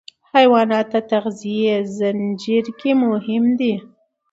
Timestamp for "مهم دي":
3.05-3.73